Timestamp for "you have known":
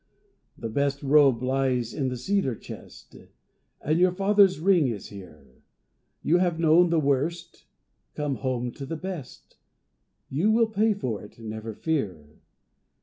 6.23-6.89